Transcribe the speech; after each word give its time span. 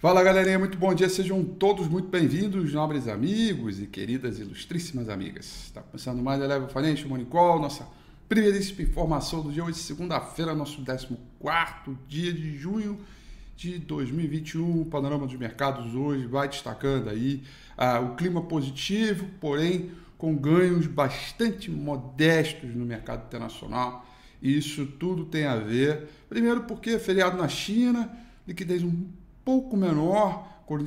Fala 0.00 0.22
galerinha, 0.22 0.58
muito 0.58 0.78
bom 0.78 0.94
dia, 0.94 1.10
sejam 1.10 1.44
todos 1.44 1.86
muito 1.86 2.08
bem-vindos, 2.08 2.72
nobres 2.72 3.06
amigos 3.06 3.82
e 3.82 3.86
queridas 3.86 4.38
ilustríssimas 4.38 5.10
amigas. 5.10 5.64
Está 5.66 5.82
começando 5.82 6.22
mais 6.22 6.40
Eleva 6.40 6.66
Financial 6.68 7.06
Money 7.06 7.26
Call, 7.26 7.60
nossa 7.60 7.86
primeiríssima 8.26 8.80
informação 8.80 9.42
do 9.42 9.52
dia 9.52 9.62
hoje, 9.62 9.76
segunda-feira, 9.76 10.54
nosso 10.54 10.82
14 10.82 11.18
dia 12.08 12.32
de 12.32 12.56
junho 12.56 12.98
de 13.54 13.78
2021. 13.78 14.80
O 14.80 14.86
panorama 14.86 15.26
dos 15.26 15.36
mercados 15.36 15.94
hoje 15.94 16.26
vai 16.26 16.48
destacando 16.48 17.10
aí 17.10 17.42
ah, 17.76 18.00
o 18.00 18.16
clima 18.16 18.40
positivo, 18.40 19.26
porém 19.38 19.90
com 20.16 20.34
ganhos 20.34 20.86
bastante 20.86 21.70
modestos 21.70 22.74
no 22.74 22.86
mercado 22.86 23.26
internacional. 23.26 24.06
Isso 24.42 24.86
tudo 24.86 25.26
tem 25.26 25.44
a 25.44 25.56
ver, 25.56 26.08
primeiro 26.26 26.62
porque 26.62 26.92
é 26.92 26.98
feriado 26.98 27.36
na 27.36 27.48
China, 27.48 28.10
liquidez 28.48 28.82
um 28.82 29.19
pouco 29.44 29.76
menor, 29.76 30.46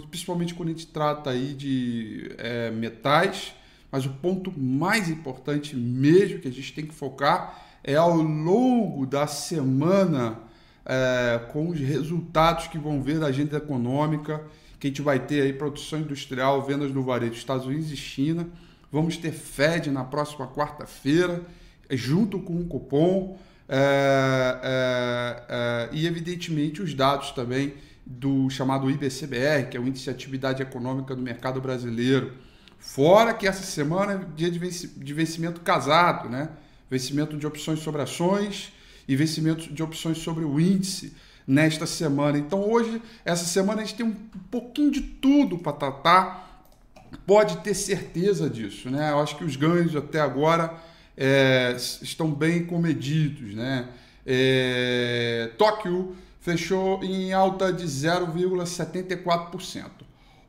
principalmente 0.10 0.54
quando 0.54 0.70
a 0.70 0.72
gente 0.72 0.88
trata 0.88 1.30
aí 1.30 1.54
de 1.54 2.32
é, 2.38 2.72
metais, 2.72 3.54
mas 3.92 4.06
o 4.06 4.10
ponto 4.10 4.52
mais 4.58 5.10
importante 5.10 5.76
mesmo 5.76 6.40
que 6.40 6.48
a 6.48 6.52
gente 6.52 6.74
tem 6.74 6.86
que 6.86 6.94
focar 6.94 7.62
é 7.84 7.96
ao 7.96 8.16
longo 8.16 9.06
da 9.06 9.28
semana 9.28 10.40
é, 10.86 11.40
com 11.52 11.70
os 11.70 11.80
resultados 11.80 12.68
que 12.68 12.78
vão 12.78 13.02
ver 13.02 13.20
da 13.20 13.28
agenda 13.28 13.58
econômica, 13.58 14.44
que 14.80 14.88
a 14.88 14.90
gente 14.90 15.02
vai 15.02 15.20
ter 15.20 15.42
aí 15.42 15.54
produção 15.54 16.00
industrial, 16.00 16.62
vendas 16.62 16.92
no 16.94 17.04
varejo 17.04 17.32
dos 17.32 17.40
Estados 17.40 17.66
Unidos 17.66 17.92
e 17.92 17.98
China. 17.98 18.48
Vamos 18.92 19.18
ter 19.18 19.32
Fed 19.32 19.90
na 19.90 20.04
próxima 20.04 20.48
quarta-feira, 20.48 21.42
junto 21.90 22.40
com 22.40 22.60
o 22.60 22.66
cupom. 22.66 23.38
É, 23.68 24.60
é, 24.62 25.44
é, 25.50 25.90
e 25.94 26.06
evidentemente 26.06 26.82
os 26.82 26.94
dados 26.94 27.32
também 27.32 27.74
do 28.06 28.50
chamado 28.50 28.90
IBCBR, 28.90 29.70
que 29.70 29.78
é 29.78 29.80
o 29.80 29.88
Índice 29.88 30.06
de 30.06 30.10
Atividade 30.10 30.62
Econômica 30.62 31.16
do 31.16 31.22
Mercado 31.22 31.62
Brasileiro. 31.62 32.34
Fora 32.80 33.34
que 33.34 33.48
essa 33.48 33.64
semana 33.64 34.14
é 34.14 34.36
dia 34.36 34.52
de 34.52 35.14
vencimento 35.14 35.62
casado, 35.62 36.28
né? 36.28 36.50
Vencimento 36.90 37.38
de 37.38 37.48
opções 37.48 37.80
sobre 37.80 38.02
ações 38.02 38.74
e 39.08 39.16
vencimento 39.16 39.74
de 39.74 39.82
opções 39.82 40.18
sobre 40.18 40.44
o 40.44 40.60
índice 40.60 41.14
nesta 41.48 41.86
semana. 41.86 42.38
Então 42.38 42.70
hoje, 42.70 43.02
essa 43.24 43.46
semana, 43.46 43.82
a 43.82 43.86
gente 43.86 43.96
tem 43.96 44.06
um 44.06 44.16
pouquinho 44.52 44.92
de 44.92 45.02
tudo 45.02 45.58
para 45.58 45.74
tratar. 45.74 46.44
Pode 47.26 47.58
ter 47.58 47.74
certeza 47.74 48.50
disso, 48.50 48.90
né? 48.90 49.12
Eu 49.12 49.20
acho 49.20 49.38
que 49.38 49.44
os 49.44 49.56
ganhos 49.56 49.96
até 49.96 50.20
agora 50.20 50.74
é, 51.16 51.76
estão 52.02 52.32
bem 52.32 52.66
comedidos, 52.66 53.54
né? 53.54 53.88
É, 54.26 55.52
Tóquio 55.58 56.16
fechou 56.44 57.02
em 57.02 57.32
alta 57.32 57.72
de 57.72 57.86
0,74%. 57.86 59.86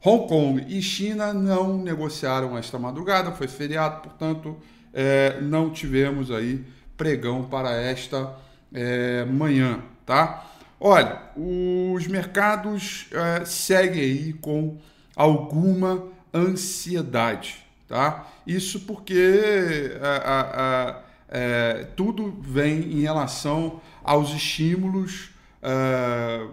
Hong 0.04 0.28
Kong 0.28 0.66
e 0.68 0.82
China 0.82 1.32
não 1.32 1.78
negociaram 1.78 2.58
esta 2.58 2.76
madrugada, 2.80 3.30
foi 3.30 3.46
feriado, 3.46 4.00
portanto, 4.00 4.56
é, 4.92 5.40
não 5.40 5.70
tivemos 5.70 6.32
aí 6.32 6.66
pregão 6.96 7.44
para 7.44 7.80
esta 7.80 8.34
é, 8.72 9.24
manhã, 9.24 9.78
tá? 10.04 10.44
Olha, 10.80 11.22
os 11.36 12.08
mercados 12.08 13.06
é, 13.12 13.44
seguem 13.44 14.02
aí 14.02 14.32
com 14.32 14.78
alguma 15.14 16.08
ansiedade, 16.34 17.64
tá? 17.86 18.26
Isso 18.44 18.80
porque 18.80 19.92
a, 20.02 20.08
a, 20.08 20.90
a, 20.90 21.02
é, 21.28 21.86
tudo 21.96 22.36
vem 22.40 22.94
em 22.94 23.02
relação 23.02 23.80
aos 24.02 24.34
estímulos 24.34 25.32
uh, 25.64 26.50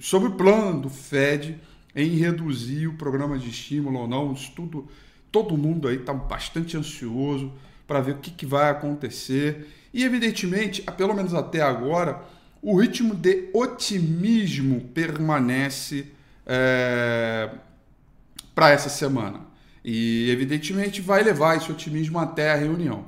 sobre 0.00 0.28
o 0.28 0.32
plano 0.32 0.82
do 0.82 0.90
Fed 0.90 1.58
em 1.94 2.10
reduzir 2.16 2.86
o 2.86 2.94
programa 2.94 3.38
de 3.38 3.48
estímulo 3.48 4.00
ou 4.00 4.08
não. 4.08 4.32
Isso 4.32 4.52
tudo, 4.54 4.88
todo 5.30 5.56
mundo 5.56 5.88
aí 5.88 5.96
está 5.96 6.12
bastante 6.12 6.76
ansioso 6.76 7.52
para 7.86 8.00
ver 8.00 8.12
o 8.12 8.18
que, 8.18 8.30
que 8.30 8.46
vai 8.46 8.70
acontecer. 8.70 9.68
E, 9.92 10.04
evidentemente, 10.04 10.82
pelo 10.96 11.14
menos 11.14 11.32
até 11.32 11.62
agora, 11.62 12.22
o 12.60 12.78
ritmo 12.78 13.14
de 13.14 13.48
otimismo 13.54 14.80
permanece 14.92 16.06
é, 16.46 17.50
para 18.54 18.70
essa 18.70 18.88
semana. 18.88 19.40
E, 19.84 20.30
evidentemente, 20.30 21.00
vai 21.00 21.22
levar 21.22 21.56
esse 21.56 21.70
otimismo 21.72 22.18
até 22.18 22.52
a 22.52 22.56
reunião. 22.56 23.06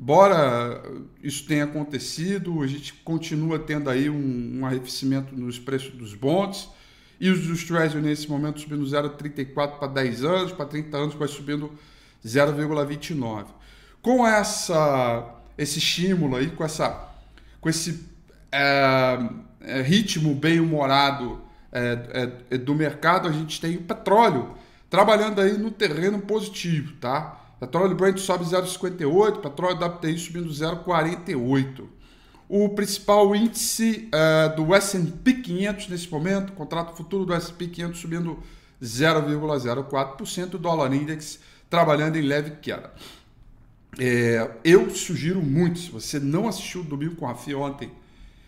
Embora 0.00 0.82
isso 1.22 1.44
tenha 1.44 1.64
acontecido, 1.64 2.62
a 2.62 2.66
gente 2.66 2.94
continua 3.04 3.58
tendo 3.58 3.90
aí 3.90 4.08
um, 4.08 4.60
um 4.60 4.64
arrefecimento 4.64 5.36
nos 5.36 5.58
preços 5.58 5.90
dos 5.90 6.14
bonds 6.14 6.70
e 7.20 7.28
os 7.28 7.46
dos 7.46 7.64
Treasury 7.64 8.02
nesse 8.02 8.26
momento 8.26 8.60
subindo 8.60 8.82
0,34 8.82 9.78
para 9.78 9.88
10 9.88 10.24
anos, 10.24 10.52
para 10.52 10.64
30 10.64 10.96
anos 10.96 11.14
vai 11.16 11.28
subindo 11.28 11.70
0,29. 12.24 13.48
Com 14.00 14.26
essa, 14.26 15.34
esse 15.58 15.78
estímulo 15.78 16.36
aí, 16.36 16.48
com, 16.48 16.64
essa, 16.64 17.10
com 17.60 17.68
esse 17.68 18.08
é, 18.50 19.18
é, 19.60 19.82
ritmo 19.82 20.34
bem 20.34 20.60
humorado 20.60 21.42
é, 21.70 22.32
é 22.52 22.56
do 22.56 22.74
mercado, 22.74 23.28
a 23.28 23.32
gente 23.32 23.60
tem 23.60 23.76
o 23.76 23.82
petróleo 23.82 24.54
trabalhando 24.88 25.42
aí 25.42 25.58
no 25.58 25.70
terreno 25.70 26.20
positivo, 26.20 26.94
tá? 26.94 27.39
Petróleo 27.60 27.94
Brent 27.94 28.18
sobe 28.18 28.46
0,58, 28.46 29.42
petróleo 29.42 29.76
WTI 29.76 30.18
subindo 30.18 30.48
0,48. 30.48 31.84
O 32.48 32.70
principal 32.70 33.36
índice 33.36 34.08
uh, 34.08 34.56
do 34.56 34.74
S&P 34.74 35.34
500 35.34 35.88
nesse 35.88 36.10
momento, 36.10 36.52
contrato 36.54 36.96
futuro 36.96 37.26
do 37.26 37.34
S&P 37.34 37.68
500 37.68 38.00
subindo 38.00 38.38
0,04%, 38.82 40.54
o 40.54 40.58
dólar 40.58 40.94
index 40.94 41.38
trabalhando 41.68 42.16
em 42.16 42.22
leve 42.22 42.52
queda. 42.62 42.92
É, 43.98 44.50
eu 44.64 44.88
sugiro 44.90 45.42
muito, 45.42 45.78
se 45.80 45.90
você 45.90 46.18
não 46.18 46.48
assistiu 46.48 46.80
o 46.80 46.84
Domingo 46.84 47.16
com 47.16 47.28
a 47.28 47.34
FI 47.34 47.54
ontem, 47.54 47.92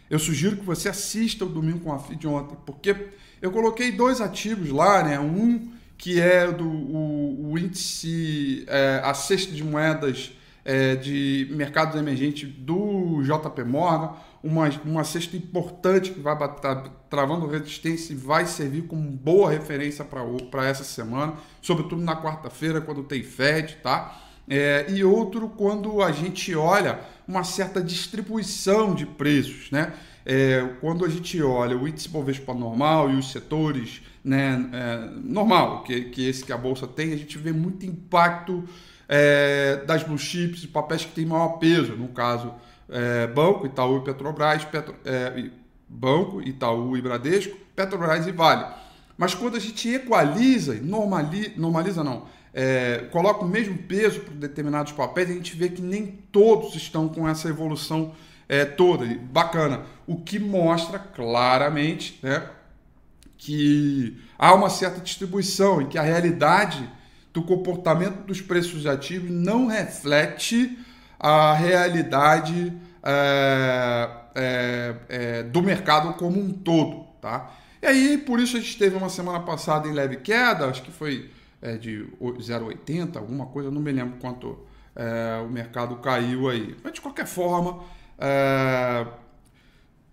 eu 0.09 0.19
sugiro 0.19 0.57
que 0.57 0.65
você 0.65 0.89
assista 0.89 1.45
o 1.45 1.49
Domingo 1.49 1.81
com 1.81 1.93
a 1.93 1.99
FI 1.99 2.17
de 2.17 2.27
ontem, 2.27 2.57
porque 2.65 2.97
eu 3.43 3.51
coloquei 3.51 3.93
dois 3.93 4.21
ativos 4.23 4.71
lá, 4.71 5.03
né? 5.03 5.21
Um 5.21 5.71
que 6.03 6.21
é 6.21 6.51
do, 6.51 6.69
o, 6.69 7.53
o 7.53 7.59
índice, 7.59 8.65
é, 8.67 9.01
a 9.05 9.15
cesta 9.15 9.53
de 9.53 9.63
moedas 9.63 10.33
é, 10.65 10.97
de 10.97 11.47
mercados 11.53 11.95
emergentes 11.95 12.53
do 12.53 13.23
JP 13.23 13.63
Morgan, 13.63 14.17
uma, 14.43 14.69
uma 14.85 15.05
cesta 15.05 15.37
importante 15.37 16.11
que 16.11 16.19
vai 16.19 16.37
bater, 16.37 16.91
travando 17.09 17.47
resistência 17.47 18.15
e 18.15 18.17
vai 18.17 18.47
servir 18.47 18.83
como 18.83 19.09
boa 19.13 19.53
referência 19.53 20.05
para 20.05 20.67
essa 20.67 20.83
semana, 20.83 21.35
sobretudo 21.61 22.03
na 22.03 22.21
quarta-feira, 22.21 22.81
quando 22.81 23.05
tem 23.05 23.23
Fed, 23.23 23.77
tá? 23.81 24.21
É, 24.49 24.87
e 24.89 25.05
outro 25.05 25.49
quando 25.51 26.03
a 26.03 26.11
gente 26.11 26.53
olha 26.53 26.99
uma 27.29 27.45
certa 27.45 27.81
distribuição 27.81 28.93
de 28.93 29.07
preços, 29.07 29.71
né? 29.71 29.93
É, 30.25 30.69
quando 30.81 31.05
a 31.05 31.09
gente 31.09 31.41
olha 31.43 31.77
o 31.77 31.87
índice 31.87 32.09
Bovespa 32.09 32.55
normal 32.55 33.11
e 33.11 33.17
os 33.17 33.33
setores 33.33 34.03
né, 34.25 34.71
é, 34.73 35.11
normal, 35.23 35.83
que, 35.83 36.03
que 36.03 36.29
esse 36.29 36.45
que 36.45 36.53
a 36.53 36.57
Bolsa 36.57 36.87
tem, 36.87 37.13
a 37.13 37.17
gente 37.17 37.37
vê 37.39 37.53
muito 37.53 37.85
impacto 37.85 38.65
é, 39.09 39.83
das 39.85 40.03
blue 40.03 40.19
chips, 40.19 40.65
papéis 40.67 41.05
que 41.05 41.13
têm 41.13 41.27
maior 41.27 41.59
peso, 41.59 41.97
no 41.97 42.09
caso, 42.09 42.55
é, 42.89 43.27
Banco, 43.27 43.67
Itaú 43.67 43.99
e 43.99 44.05
Petrobras, 44.05 44.65
Petro, 44.65 44.95
é, 45.05 45.51
Banco, 45.89 46.41
Itaú 46.41 46.97
e 46.97 47.03
Bradesco, 47.03 47.57
Petrobras 47.75 48.27
e 48.27 48.33
Vale. 48.33 48.65
Mas 49.19 49.35
quando 49.35 49.57
a 49.57 49.61
gente 49.61 49.89
equaliza, 49.89 50.75
normaliza, 50.75 51.53
normaliza 51.57 52.05
não, 52.05 52.27
é, 52.55 53.09
coloca 53.11 53.45
o 53.45 53.49
mesmo 53.49 53.77
peso 53.79 54.21
para 54.21 54.35
determinados 54.35 54.93
papéis, 54.93 55.31
a 55.31 55.35
gente 55.35 55.57
vê 55.57 55.69
que 55.69 55.83
nem 55.83 56.07
todos 56.31 56.75
estão 56.75 57.09
com 57.09 57.29
essa 57.29 57.49
evolução 57.49 58.13
é, 58.53 58.67
toda. 58.67 59.07
Bacana. 59.33 59.87
O 60.07 60.17
que 60.17 60.39
mostra 60.39 60.99
claramente 60.99 62.21
né, 62.23 62.47
que 63.39 64.21
há 64.39 64.53
uma 64.53 64.69
certa 64.69 65.01
distribuição 65.01 65.81
e 65.81 65.87
que 65.87 65.97
a 65.97 66.03
realidade 66.03 66.87
do 67.33 67.43
comportamento 67.43 68.27
dos 68.27 68.43
preços 68.43 68.87
ativos 68.87 69.31
não 69.31 69.69
reflete 69.69 70.79
a 71.19 71.55
realidade 71.55 72.75
é, 73.03 74.11
é, 74.35 74.95
é, 75.09 75.43
do 75.45 75.63
mercado 75.63 76.13
como 76.15 76.39
um 76.39 76.53
todo, 76.53 77.07
tá? 77.23 77.55
E 77.81 77.87
aí, 77.87 78.19
por 78.19 78.39
isso 78.39 78.59
a 78.59 78.61
gente 78.61 78.77
teve 78.77 78.95
uma 78.97 79.09
semana 79.09 79.41
passada 79.41 79.89
em 79.89 79.93
leve 79.93 80.17
queda, 80.17 80.67
acho 80.67 80.83
que 80.83 80.93
foi 80.93 81.31
é, 81.63 81.79
de 81.79 82.07
0,80, 82.21 83.17
alguma 83.17 83.47
coisa, 83.47 83.71
não 83.71 83.81
me 83.81 83.93
lembro 83.93 84.19
quanto 84.21 84.59
é, 84.95 85.43
o 85.43 85.49
mercado 85.49 85.97
caiu 85.97 86.51
aí. 86.51 86.77
Mas 86.85 86.93
de 86.93 87.01
qualquer 87.01 87.27
forma, 87.27 87.83
é, 88.19 89.07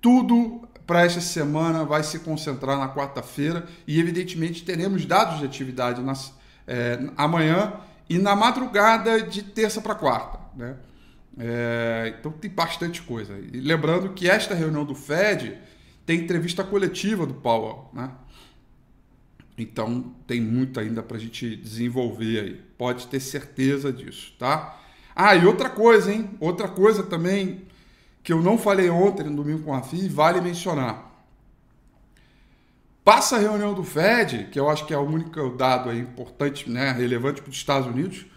tudo 0.01 0.67
para 0.85 1.05
esta 1.05 1.21
semana 1.21 1.83
vai 1.85 2.01
se 2.03 2.19
concentrar 2.19 2.77
na 2.77 2.89
quarta-feira 2.89 3.67
e, 3.85 3.99
evidentemente, 3.99 4.63
teremos 4.63 5.05
dados 5.05 5.39
de 5.39 5.45
atividade 5.45 6.01
nas, 6.01 6.33
é, 6.65 6.99
amanhã 7.15 7.73
e 8.09 8.17
na 8.17 8.35
madrugada 8.35 9.21
de 9.21 9.43
terça 9.43 9.81
para 9.81 9.93
quarta. 9.93 10.39
Né? 10.55 10.75
É, 11.37 12.15
então 12.17 12.31
tem 12.31 12.49
bastante 12.49 13.03
coisa. 13.03 13.37
E 13.53 13.59
lembrando 13.59 14.09
que 14.13 14.27
esta 14.27 14.55
reunião 14.55 14.83
do 14.83 14.95
Fed 14.95 15.57
tem 16.05 16.21
entrevista 16.21 16.63
coletiva 16.63 17.25
do 17.25 17.35
Powell. 17.35 17.89
Né? 17.93 18.09
Então 19.57 20.15
tem 20.25 20.41
muito 20.41 20.79
ainda 20.79 21.03
para 21.03 21.17
a 21.17 21.19
gente 21.19 21.55
desenvolver 21.55 22.39
aí. 22.39 22.61
Pode 22.77 23.07
ter 23.07 23.19
certeza 23.19 23.93
disso, 23.93 24.33
tá? 24.39 24.79
Ah, 25.15 25.35
e 25.35 25.45
outra 25.45 25.69
coisa, 25.69 26.11
hein? 26.11 26.31
Outra 26.39 26.67
coisa 26.67 27.03
também 27.03 27.67
que 28.29 28.33
eu 28.33 28.43
não 28.43 28.59
falei 28.59 28.91
ontem 28.91 29.23
no 29.23 29.37
domingo 29.37 29.63
com 29.63 29.73
a 29.73 29.81
FI, 29.81 30.07
vale 30.07 30.39
mencionar. 30.39 31.11
Passa 33.03 33.37
a 33.37 33.39
reunião 33.39 33.73
do 33.73 33.83
Fed, 33.83 34.49
que 34.51 34.59
eu 34.59 34.69
acho 34.69 34.85
que 34.85 34.93
é 34.93 34.97
o 34.99 35.01
único 35.01 35.49
dado 35.57 35.91
importante, 35.91 36.69
né, 36.69 36.91
relevante 36.91 37.41
para 37.41 37.49
os 37.49 37.55
Estados 37.55 37.87
Unidos. 37.87 38.27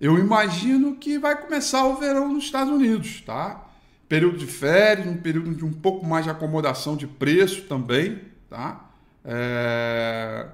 Eu 0.00 0.20
imagino 0.20 0.94
que 0.94 1.18
vai 1.18 1.36
começar 1.36 1.84
o 1.84 1.96
verão 1.96 2.32
nos 2.32 2.44
Estados 2.44 2.72
Unidos, 2.72 3.22
tá? 3.22 3.66
Período 4.08 4.38
de 4.38 4.46
férias, 4.46 5.08
um 5.08 5.16
período 5.16 5.52
de 5.52 5.64
um 5.64 5.72
pouco 5.72 6.06
mais 6.06 6.22
de 6.22 6.30
acomodação 6.30 6.96
de 6.96 7.08
preço 7.08 7.62
também, 7.62 8.20
tá? 8.48 8.88
É, 9.24 10.46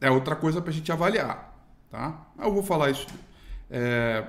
é 0.00 0.10
outra 0.12 0.36
coisa 0.36 0.62
para 0.62 0.70
a 0.70 0.74
gente 0.74 0.92
avaliar, 0.92 1.60
tá? 1.90 2.24
Eu 2.38 2.52
vou 2.54 2.62
falar 2.62 2.90
isso, 2.90 3.08
é... 3.68 4.24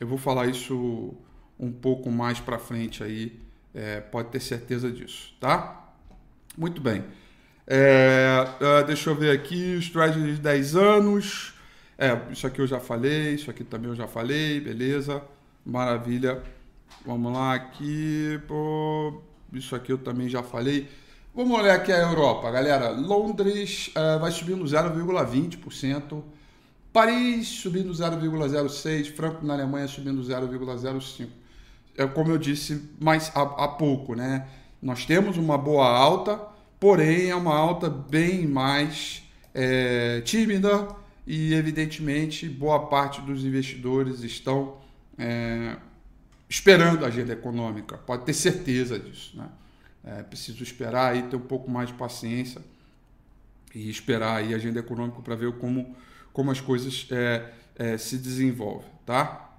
eu 0.00 0.06
vou 0.06 0.16
falar 0.16 0.46
isso 0.46 1.14
um 1.62 1.72
pouco 1.72 2.10
mais 2.10 2.40
para 2.40 2.58
frente 2.58 3.02
aí, 3.02 3.40
é... 3.74 4.00
pode 4.00 4.28
ter 4.28 4.40
certeza 4.40 4.90
disso, 4.90 5.32
tá? 5.40 5.94
Muito 6.58 6.80
bem. 6.80 7.02
É, 7.66 8.44
uh, 8.60 8.86
deixa 8.86 9.08
eu 9.08 9.14
ver 9.14 9.30
aqui, 9.30 9.76
os 9.76 9.86
de 9.86 10.34
10 10.40 10.76
anos. 10.76 11.54
É, 11.96 12.20
isso 12.30 12.46
aqui 12.46 12.60
eu 12.60 12.66
já 12.66 12.80
falei, 12.80 13.34
isso 13.34 13.50
aqui 13.50 13.64
também 13.64 13.88
eu 13.88 13.96
já 13.96 14.06
falei, 14.06 14.60
beleza. 14.60 15.22
Maravilha. 15.64 16.42
Vamos 17.06 17.32
lá 17.32 17.54
aqui. 17.54 18.40
Pô, 18.46 19.22
isso 19.52 19.74
aqui 19.74 19.92
eu 19.92 19.98
também 19.98 20.28
já 20.28 20.42
falei. 20.42 20.88
Vamos 21.34 21.58
olhar 21.58 21.76
aqui 21.76 21.92
a 21.92 21.98
Europa, 21.98 22.50
galera. 22.50 22.90
Londres 22.90 23.90
uh, 23.96 24.18
vai 24.20 24.30
subindo 24.30 24.64
0,20%. 24.64 26.22
Paris 26.92 27.48
subindo 27.48 27.90
0,06%. 27.92 29.12
Franco 29.14 29.46
na 29.46 29.54
Alemanha 29.54 29.88
subindo 29.88 30.20
0,05%. 30.22 31.28
É 31.96 32.06
como 32.06 32.30
eu 32.30 32.38
disse 32.38 32.90
mais 33.00 33.30
há, 33.34 33.42
há 33.42 33.68
pouco, 33.68 34.14
né? 34.14 34.48
Nós 34.80 35.04
temos 35.04 35.36
uma 35.36 35.56
boa 35.56 35.86
alta, 35.86 36.40
porém 36.80 37.30
é 37.30 37.34
uma 37.34 37.54
alta 37.54 37.88
bem 37.88 38.46
mais 38.46 39.22
é, 39.54 40.20
tímida 40.22 40.88
e, 41.26 41.54
evidentemente, 41.54 42.48
boa 42.48 42.86
parte 42.86 43.20
dos 43.20 43.44
investidores 43.44 44.22
estão 44.22 44.78
é, 45.16 45.76
esperando 46.48 47.04
a 47.04 47.08
agenda 47.08 47.32
econômica. 47.32 47.96
Pode 47.98 48.24
ter 48.24 48.34
certeza 48.34 48.98
disso, 48.98 49.36
né? 49.36 49.48
É 50.04 50.22
preciso 50.22 50.62
esperar 50.64 51.12
aí, 51.12 51.22
ter 51.22 51.36
um 51.36 51.40
pouco 51.40 51.70
mais 51.70 51.88
de 51.88 51.94
paciência 51.94 52.60
e 53.72 53.88
esperar 53.88 54.38
aí 54.38 54.52
a 54.52 54.56
agenda 54.56 54.80
econômica 54.80 55.20
para 55.22 55.36
ver 55.36 55.52
como, 55.58 55.94
como 56.32 56.50
as 56.50 56.60
coisas 56.60 57.06
é, 57.10 57.52
é, 57.76 57.96
se 57.96 58.18
desenvolvem, 58.18 58.90
tá? 59.06 59.51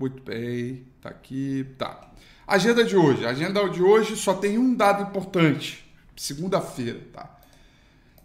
Muito 0.00 0.22
bem, 0.22 0.86
tá 1.02 1.10
aqui, 1.10 1.66
tá. 1.76 2.10
Agenda 2.46 2.82
de 2.82 2.96
hoje. 2.96 3.26
A 3.26 3.28
agenda 3.28 3.68
de 3.68 3.82
hoje 3.82 4.16
só 4.16 4.32
tem 4.32 4.56
um 4.56 4.74
dado 4.74 5.02
importante, 5.02 5.84
segunda-feira, 6.16 7.00
tá? 7.12 7.38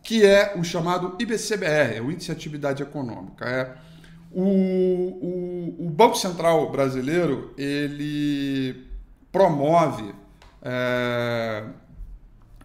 Que 0.02 0.26
é 0.26 0.54
o 0.56 0.64
chamado 0.64 1.18
IBCBR, 1.20 1.98
é 1.98 2.02
o 2.02 2.10
Índice 2.10 2.28
de 2.28 2.32
Atividade 2.32 2.82
Econômica. 2.82 3.46
É 3.46 3.76
o, 4.32 4.42
o, 4.42 5.88
o 5.88 5.90
Banco 5.90 6.16
Central 6.16 6.72
brasileiro 6.72 7.54
ele 7.58 8.88
promove 9.30 10.16
é, 10.62 11.66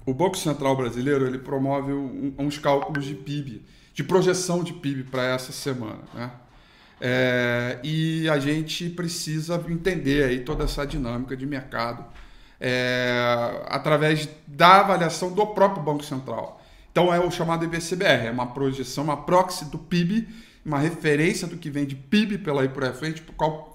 o 0.06 0.14
Banco 0.14 0.38
Central 0.38 0.76
brasileiro 0.76 1.26
ele 1.26 1.38
promove 1.38 1.92
um, 1.92 2.32
uns 2.38 2.58
cálculos 2.58 3.04
de 3.04 3.16
PIB, 3.16 3.66
de 3.92 4.04
projeção 4.04 4.62
de 4.62 4.72
PIB 4.72 5.02
para 5.02 5.24
essa 5.24 5.50
semana. 5.50 5.98
Né? 6.14 6.30
É, 7.00 7.78
e 7.82 8.28
a 8.28 8.38
gente 8.38 8.90
precisa 8.90 9.62
entender 9.68 10.24
aí 10.24 10.40
toda 10.40 10.64
essa 10.64 10.86
dinâmica 10.86 11.36
de 11.36 11.46
mercado 11.46 12.04
é, 12.60 13.62
através 13.66 14.28
da 14.46 14.80
avaliação 14.80 15.32
do 15.32 15.46
próprio 15.46 15.82
Banco 15.82 16.04
Central. 16.04 16.60
Então 16.92 17.12
é 17.12 17.18
o 17.18 17.30
chamado 17.30 17.64
IBCBR, 17.64 18.26
é 18.26 18.30
uma 18.30 18.48
projeção, 18.48 19.04
uma 19.04 19.16
proxy 19.16 19.64
do 19.66 19.78
PIB, 19.78 20.28
uma 20.64 20.78
referência 20.78 21.46
do 21.46 21.56
que 21.56 21.70
vem 21.70 21.86
de 21.86 21.94
PIB 21.94 22.38
pela 22.38 22.60
aí 22.60 22.68
por 22.68 22.84
frente, 22.92 23.22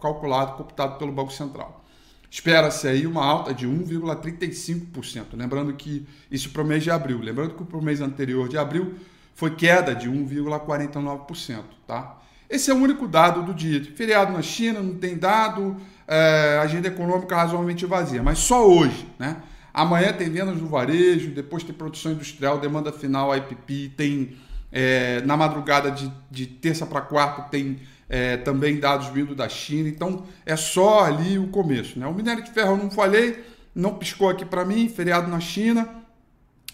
calculado, 0.02 0.58
computado 0.58 1.00
pelo 1.00 1.12
Banco 1.12 1.32
Central. 1.32 1.84
Espera-se 2.30 2.88
aí 2.88 3.08
uma 3.08 3.26
alta 3.26 3.54
de 3.54 3.66
1,35%. 3.66 5.28
Lembrando 5.34 5.74
que 5.74 6.06
isso 6.30 6.50
para 6.50 6.62
o 6.62 6.66
mês 6.66 6.84
de 6.84 6.92
abril. 6.92 7.20
Lembrando 7.20 7.56
que 7.56 7.64
para 7.64 7.78
o 7.78 7.82
mês 7.82 8.02
anterior 8.02 8.50
de 8.50 8.58
abril 8.58 8.96
foi 9.34 9.56
queda 9.56 9.96
de 9.96 10.10
1,49%. 10.10 11.64
Tá? 11.88 12.22
Esse 12.50 12.70
é 12.70 12.74
o 12.74 12.78
único 12.78 13.08
dado 13.08 13.44
do 13.44 13.54
dia. 13.54 13.84
Feriado 13.96 14.32
na 14.32 14.42
China, 14.42 14.82
não 14.82 14.96
tem 14.96 15.18
dado, 15.18 15.78
é, 16.08 16.60
agenda 16.62 16.88
econômica 16.88 17.36
razoavelmente 17.36 17.86
vazia. 17.86 18.22
Mas 18.22 18.40
só 18.40 18.68
hoje. 18.68 19.08
Né? 19.18 19.38
Amanhã 19.74 20.14
tem 20.14 20.30
vendas 20.30 20.62
no 20.62 20.68
varejo, 20.68 21.32
depois 21.32 21.64
tem 21.64 21.74
produção 21.74 22.12
industrial, 22.12 22.60
demanda 22.60 22.92
final, 22.92 23.36
IPP, 23.36 23.94
tem 23.98 24.38
é, 24.72 25.22
na 25.22 25.36
madrugada 25.36 25.90
de, 25.92 26.12
de 26.30 26.46
terça 26.46 26.86
para 26.86 27.02
quarta 27.02 27.44
tem 27.44 27.80
é, 28.10 28.38
também 28.38 28.80
dados 28.80 29.08
vindo 29.08 29.34
da 29.34 29.50
China. 29.50 29.90
Então 29.90 30.26
é 30.46 30.56
só 30.56 31.06
ali 31.06 31.40
o 31.40 31.48
começo. 31.48 31.98
Né? 32.00 32.06
O 32.06 32.14
minério 32.14 32.44
de 32.44 32.52
ferro 32.52 32.72
eu 32.72 32.78
não 32.78 32.92
falei, 32.92 33.44
não 33.74 33.96
piscou 33.96 34.30
aqui 34.30 34.46
para 34.46 34.64
mim, 34.64 34.88
feriado 34.88 35.30
na 35.30 35.40
China, 35.40 35.90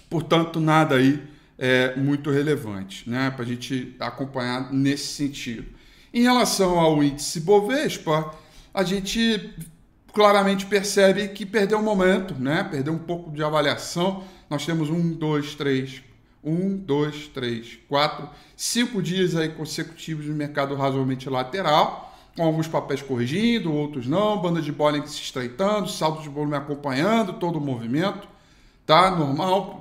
portanto 0.09 0.59
nada 0.59 0.95
aí 0.95 1.30
é, 1.61 1.95
muito 1.95 2.31
relevante 2.31 3.07
né? 3.07 3.29
para 3.29 3.45
a 3.45 3.47
gente 3.47 3.95
acompanhar 3.99 4.73
nesse 4.73 5.13
sentido. 5.13 5.67
Em 6.11 6.23
relação 6.23 6.79
ao 6.79 7.03
índice 7.03 7.39
Bovespa, 7.39 8.33
a 8.73 8.83
gente 8.83 9.53
claramente 10.11 10.65
percebe 10.65 11.27
que 11.27 11.45
perdeu 11.45 11.77
um 11.77 11.83
momento, 11.83 12.33
né? 12.33 12.63
perdeu 12.63 12.91
um 12.91 12.97
pouco 12.97 13.29
de 13.29 13.43
avaliação. 13.43 14.23
Nós 14.49 14.65
temos 14.65 14.89
um, 14.89 15.11
dois, 15.13 15.53
três, 15.53 16.01
um, 16.43 16.75
dois, 16.75 17.27
três, 17.27 17.77
quatro, 17.87 18.27
cinco 18.57 18.99
dias 18.99 19.35
aí 19.35 19.49
consecutivos 19.49 20.25
de 20.25 20.31
mercado 20.31 20.73
razoavelmente 20.73 21.29
lateral, 21.29 22.11
com 22.35 22.43
alguns 22.43 22.67
papéis 22.67 23.03
corrigindo, 23.03 23.71
outros 23.71 24.07
não, 24.07 24.41
banda 24.41 24.63
de 24.63 24.71
Bollinger 24.71 25.07
se 25.07 25.21
estreitando, 25.21 25.87
saldo 25.87 26.23
de 26.23 26.29
volume 26.29 26.55
acompanhando 26.55 27.33
todo 27.33 27.59
o 27.59 27.61
movimento, 27.61 28.27
tá? 28.83 29.11
Normal, 29.11 29.80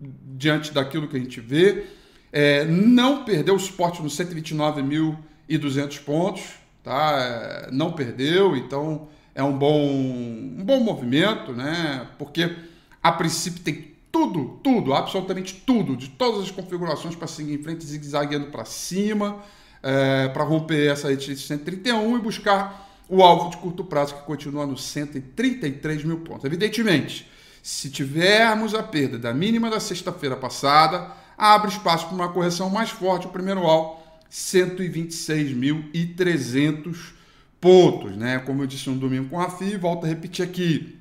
diante 0.00 0.72
daquilo 0.72 1.08
que 1.08 1.16
a 1.16 1.20
gente 1.20 1.40
vê. 1.40 1.86
É, 2.32 2.64
não 2.64 3.24
perdeu 3.24 3.54
o 3.54 3.58
suporte 3.58 4.02
nos 4.02 4.16
129.200 4.16 6.00
pontos, 6.04 6.42
tá? 6.82 7.66
É, 7.68 7.70
não 7.70 7.92
perdeu, 7.92 8.56
então 8.56 9.08
é 9.34 9.42
um 9.42 9.56
bom, 9.56 9.80
um 9.80 10.64
bom 10.64 10.80
movimento, 10.80 11.52
né? 11.52 12.06
Porque 12.18 12.54
a 13.02 13.12
princípio 13.12 13.62
tem 13.62 13.94
tudo, 14.10 14.60
tudo, 14.62 14.92
absolutamente 14.92 15.54
tudo, 15.66 15.96
de 15.96 16.08
todas 16.08 16.44
as 16.44 16.50
configurações 16.50 17.14
para 17.14 17.28
seguir 17.28 17.54
em 17.54 17.62
frente, 17.62 17.84
zigue-zagueando 17.84 18.46
para 18.46 18.64
cima, 18.64 19.42
é, 19.82 20.28
para 20.28 20.42
romper 20.44 20.90
essa 20.90 21.08
resistência 21.08 21.56
131 21.56 22.16
e 22.16 22.20
buscar 22.20 22.88
o 23.08 23.22
alvo 23.22 23.50
de 23.50 23.56
curto 23.56 23.84
prazo 23.84 24.14
que 24.16 24.22
continua 24.22 24.66
nos 24.66 24.82
133 24.84 26.04
mil 26.04 26.18
pontos. 26.20 26.44
Evidentemente, 26.44 27.28
se 27.62 27.90
tivermos 27.90 28.74
a 28.74 28.82
perda 28.82 29.18
da 29.18 29.34
mínima 29.34 29.68
da 29.70 29.80
sexta-feira 29.80 30.36
passada, 30.36 31.10
abre 31.36 31.70
espaço 31.70 32.06
para 32.06 32.14
uma 32.14 32.32
correção 32.32 32.70
mais 32.70 32.88
forte, 32.90 33.26
o 33.26 33.30
primeiro 33.30 33.60
alvo, 33.60 34.02
126.300 34.30 37.12
pontos, 37.60 38.16
né? 38.16 38.38
Como 38.40 38.62
eu 38.62 38.66
disse 38.66 38.90
no 38.90 38.96
domingo 38.96 39.28
com 39.28 39.40
a 39.40 39.50
FI, 39.50 39.76
volto 39.76 40.04
a 40.04 40.08
repetir 40.08 40.44
aqui, 40.44 40.98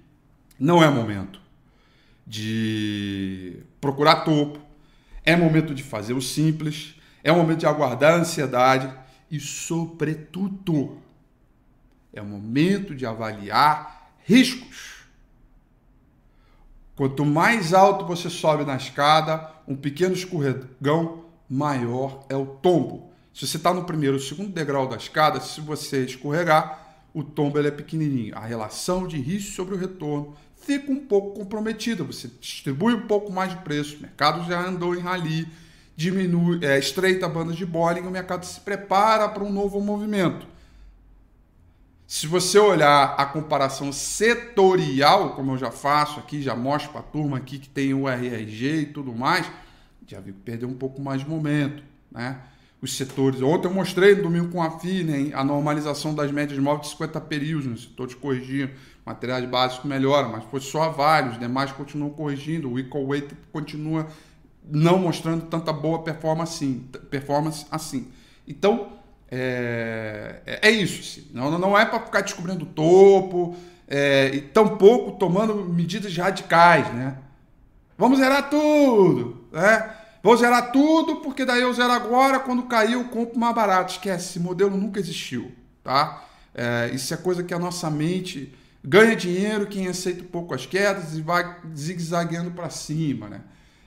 não 0.59 0.83
é 0.83 0.89
momento 0.89 1.39
de 2.25 3.57
procurar 3.79 4.17
topo, 4.17 4.59
é 5.23 5.35
momento 5.35 5.73
de 5.73 5.83
fazer 5.83 6.13
o 6.13 6.21
simples, 6.21 6.95
é 7.23 7.31
momento 7.31 7.59
de 7.59 7.65
aguardar 7.65 8.13
a 8.13 8.17
ansiedade. 8.17 8.93
E, 9.29 9.41
sobretudo, 9.41 11.01
é 12.13 12.21
momento 12.21 12.95
de 12.95 13.05
avaliar 13.05 14.13
riscos. 14.25 14.96
Quanto 16.97 17.23
mais 17.23 17.75
alto 17.75 18.07
você 18.07 18.27
sobe 18.27 18.65
na 18.65 18.75
escada, 18.75 19.51
um 19.67 19.75
pequeno 19.75 20.15
escorregão, 20.15 21.25
maior 21.47 22.25
é 22.27 22.35
o 22.35 22.47
tombo. 22.47 23.11
Se 23.31 23.45
você 23.45 23.57
está 23.57 23.71
no 23.71 23.83
primeiro 23.83 24.15
ou 24.15 24.19
segundo 24.19 24.51
degrau 24.51 24.87
da 24.87 24.95
escada, 24.95 25.39
se 25.39 25.61
você 25.61 26.03
escorregar, 26.03 27.03
o 27.13 27.23
tombo 27.23 27.59
é 27.59 27.69
pequenininho. 27.69 28.35
A 28.35 28.39
relação 28.39 29.07
de 29.07 29.19
risco 29.19 29.51
sobre 29.51 29.75
o 29.75 29.77
retorno 29.77 30.33
fica 30.59 30.91
um 30.91 31.05
pouco 31.05 31.39
comprometida. 31.39 32.03
Você 32.03 32.31
distribui 32.41 32.95
um 32.95 33.05
pouco 33.05 33.31
mais 33.31 33.51
de 33.51 33.57
preço, 33.57 33.97
o 33.97 34.01
mercado 34.01 34.43
já 34.47 34.59
andou 34.59 34.95
em 34.95 34.99
rally, 34.99 35.47
diminui, 35.95 36.65
é, 36.65 36.79
estreita 36.79 37.27
a 37.27 37.29
banda 37.29 37.53
de 37.53 37.63
Bollinger, 37.63 38.09
o 38.09 38.11
mercado 38.11 38.43
se 38.43 38.59
prepara 38.59 39.29
para 39.29 39.43
um 39.43 39.53
novo 39.53 39.79
movimento. 39.79 40.47
Se 42.07 42.25
você 42.25 42.57
olhar 42.57 43.15
a 43.17 43.25
comparação 43.25 43.91
setorial, 43.91 45.31
como 45.31 45.51
eu 45.51 45.57
já 45.57 45.69
faço 45.69 46.21
aqui, 46.21 46.41
já 46.41 46.55
mostro 46.55 46.91
para 46.91 47.01
a 47.01 47.03
turma 47.03 47.35
aqui 47.35 47.59
que 47.59 47.67
tem 47.67 47.93
o 47.93 48.07
RRG 48.07 48.79
e 48.79 48.85
tudo 48.85 49.13
mais, 49.13 49.45
já 50.07 50.21
viu 50.21 50.33
que 50.33 50.39
perdeu 50.39 50.69
um 50.69 50.73
pouco 50.73 51.01
mais 51.01 51.19
de 51.19 51.29
momento, 51.29 51.83
né? 52.09 52.39
Os 52.81 52.95
setores. 52.95 53.41
Ontem 53.41 53.67
eu 53.67 53.73
mostrei 53.73 54.15
no 54.15 54.23
domingo 54.23 54.47
com 54.49 54.63
a 54.63 54.79
FINE 54.79 55.33
a 55.33 55.43
normalização 55.43 56.15
das 56.15 56.31
médias 56.31 56.57
móveis 56.59 56.87
de 56.87 56.91
50 56.93 57.19
períodos 57.21 57.67
nos 57.67 57.83
setores 57.83 58.15
corrigindo, 58.15 58.71
materiais 59.05 59.43
básicos 59.49 59.83
melhora, 59.83 60.29
mas 60.29 60.45
foi 60.45 60.61
só 60.61 60.89
vários, 60.89 61.33
os 61.33 61.39
demais 61.39 61.73
continuam 61.73 62.11
corrigindo, 62.11 62.71
o 62.71 62.79
equal 62.79 63.05
weight 63.05 63.35
continua 63.51 64.07
não 64.63 64.97
mostrando 64.97 65.45
tanta 65.47 65.73
boa 65.73 66.03
performance 66.03 66.53
assim. 66.53 66.87
Performance 67.09 67.65
assim. 67.69 68.07
Então, 68.47 68.96
é, 69.29 70.41
é, 70.45 70.69
é 70.69 70.71
isso. 70.71 71.01
Assim. 71.01 71.29
Não, 71.33 71.57
não 71.57 71.77
é 71.77 71.85
para 71.85 71.99
ficar 71.99 72.21
descobrindo 72.21 72.65
topo 72.65 73.55
é, 73.87 74.31
e 74.33 74.41
tampouco 74.41 75.17
tomando 75.17 75.55
medidas 75.65 76.15
radicais. 76.15 76.93
Né? 76.93 77.17
Vamos 77.97 78.19
zerar 78.19 78.49
tudo. 78.49 79.45
Né? 79.51 79.93
Vou 80.23 80.35
zerar 80.35 80.71
tudo, 80.71 81.17
porque 81.17 81.45
daí 81.45 81.61
eu 81.61 81.73
zero 81.73 81.91
agora, 81.91 82.39
quando 82.39 82.63
cair 82.63 82.93
eu 82.93 83.05
compro 83.05 83.39
mais 83.39 83.55
barato. 83.55 83.93
Esquece, 83.93 84.29
esse 84.29 84.39
modelo 84.39 84.75
nunca 84.75 84.99
existiu. 84.99 85.51
Tá? 85.83 86.23
É, 86.53 86.89
isso 86.93 87.13
é 87.13 87.17
coisa 87.17 87.43
que 87.43 87.53
a 87.53 87.59
nossa 87.59 87.89
mente 87.89 88.53
ganha 88.83 89.15
dinheiro 89.15 89.67
quem 89.67 89.87
aceita 89.87 90.23
pouco 90.23 90.53
as 90.53 90.65
quedas 90.65 91.15
e 91.17 91.21
vai 91.21 91.57
zigue-zagueando 91.75 92.51
para 92.51 92.69
cima. 92.69 93.27
Né? 93.27 93.41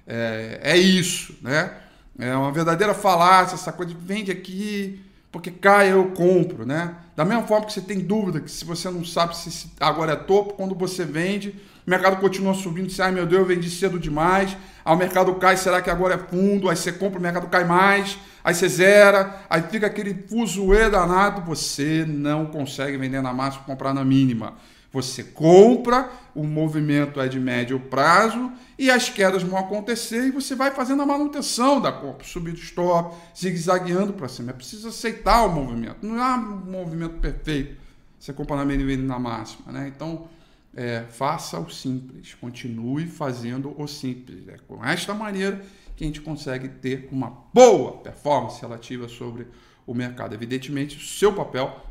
É, 0.07 0.61
é 0.63 0.77
isso, 0.77 1.37
né? 1.41 1.75
É 2.19 2.35
uma 2.37 2.53
verdadeira 2.53 2.93
falácia, 2.93 3.55
essa 3.55 3.73
coisa 3.73 3.95
de 3.95 3.99
vende 3.99 4.31
aqui, 4.31 5.03
porque 5.33 5.51
cai 5.51 5.93
eu 5.93 6.07
compro, 6.13 6.67
né? 6.67 6.95
Da 7.17 7.25
mesma 7.25 7.45
forma 7.45 7.67
que 7.67 7.73
você 7.73 7.81
tem 7.81 8.01
dúvida 8.01 8.41
que 8.41 8.51
se 8.51 8.65
você 8.65 8.91
não 8.91 9.05
sabe 9.05 9.37
se 9.37 9.71
agora 9.79 10.13
é 10.13 10.17
topo, 10.17 10.55
quando 10.55 10.75
você 10.75 11.05
vende, 11.05 11.55
o 11.87 11.91
mercado 11.91 12.17
continua 12.21 12.55
subindo, 12.55 12.91
você, 12.91 13.03
ai 13.03 13.13
meu 13.13 13.27
Deus, 13.27 13.43
eu 13.43 13.47
vendi 13.47 13.71
cedo 13.71 13.99
demais, 13.99 14.57
aí 14.85 14.95
o 14.95 14.97
mercado 14.97 15.35
cai, 15.35 15.57
será 15.57 15.81
que 15.81 15.91
agora 15.91 16.15
é 16.15 16.19
fundo? 16.19 16.69
Aí 16.69 16.77
você 16.77 16.93
compra, 16.93 17.19
o 17.19 17.23
mercado 17.23 17.47
cai 17.47 17.65
mais, 17.65 18.19
aí 18.43 18.55
você 18.55 18.69
zera, 18.69 19.43
aí 19.49 19.63
fica 19.63 19.87
aquele 19.87 20.15
fuzuê 20.29 20.91
danado, 20.91 21.43
você 21.43 22.05
não 22.07 22.47
consegue 22.47 22.97
vender 22.97 23.23
na 23.23 23.33
máxima, 23.33 23.65
comprar 23.65 23.95
na 23.95 24.05
mínima. 24.05 24.55
Você 24.93 25.23
compra, 25.23 26.11
o 26.35 26.43
movimento 26.43 27.21
é 27.21 27.29
de 27.29 27.39
médio 27.39 27.79
prazo 27.79 28.51
e 28.77 28.91
as 28.91 29.09
quedas 29.09 29.43
vão 29.43 29.59
acontecer 29.59 30.27
e 30.27 30.31
você 30.33 30.57
vai 30.57 30.73
fazendo 30.73 31.03
a 31.03 31.07
manutenção 31.07 31.81
da 31.81 31.93
corpo, 31.93 32.27
subir 32.27 32.53
do 32.53 32.59
stop, 32.59 33.15
zigue-zagueando 33.37 34.13
para 34.13 34.27
cima. 34.27 34.51
É 34.51 34.53
preciso 34.53 34.89
aceitar 34.89 35.45
o 35.45 35.53
movimento. 35.53 36.05
Não 36.05 36.21
é 36.21 36.35
um 36.37 36.57
movimento 36.57 37.21
perfeito. 37.21 37.77
Você 38.19 38.33
compra 38.33 38.57
na 38.57 38.65
mínima 38.65 38.93
e 38.93 38.97
na 38.97 39.19
máxima. 39.19 39.71
Né? 39.71 39.93
Então, 39.95 40.29
é, 40.75 41.05
faça 41.09 41.59
o 41.59 41.71
simples. 41.71 42.35
Continue 42.35 43.07
fazendo 43.07 43.75
o 43.81 43.87
simples. 43.87 44.49
É 44.49 44.57
com 44.67 44.85
esta 44.85 45.15
maneira 45.15 45.65
que 45.97 46.03
a 46.03 46.07
gente 46.07 46.21
consegue 46.21 46.69
ter 46.69 47.09
uma 47.13 47.31
boa 47.53 47.99
performance 47.99 48.61
relativa 48.61 49.09
sobre 49.09 49.47
o 49.87 49.95
mercado. 49.95 50.35
Evidentemente, 50.35 50.97
o 50.97 51.01
seu 51.01 51.33
papel 51.33 51.90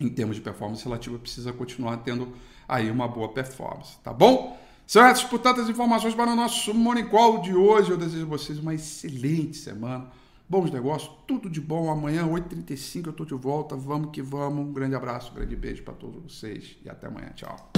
em 0.00 0.08
termos 0.08 0.36
de 0.36 0.42
performance 0.42 0.82
relativa, 0.82 1.18
precisa 1.18 1.52
continuar 1.52 1.98
tendo 1.98 2.32
aí 2.66 2.90
uma 2.90 3.06
boa 3.06 3.28
performance, 3.28 3.98
tá 4.02 4.12
bom? 4.12 4.58
São 4.86 5.04
essas, 5.04 5.22
portanto, 5.22 5.60
as 5.60 5.68
informações 5.68 6.14
para 6.14 6.32
o 6.32 6.34
nosso 6.34 6.74
Morning 6.74 7.06
Call 7.06 7.40
de 7.40 7.54
hoje. 7.54 7.92
Eu 7.92 7.96
desejo 7.96 8.24
a 8.24 8.28
vocês 8.28 8.58
uma 8.58 8.74
excelente 8.74 9.56
semana, 9.56 10.08
bons 10.48 10.68
negócios, 10.72 11.12
tudo 11.28 11.48
de 11.48 11.60
bom. 11.60 11.88
Amanhã, 11.90 12.26
8h35, 12.26 13.06
eu 13.06 13.10
estou 13.10 13.24
de 13.24 13.34
volta. 13.34 13.76
Vamos 13.76 14.10
que 14.10 14.20
vamos. 14.20 14.66
Um 14.66 14.72
grande 14.72 14.96
abraço, 14.96 15.30
um 15.30 15.34
grande 15.36 15.54
beijo 15.54 15.84
para 15.84 15.94
todos 15.94 16.20
vocês 16.20 16.76
e 16.84 16.90
até 16.90 17.06
amanhã. 17.06 17.30
Tchau. 17.36 17.70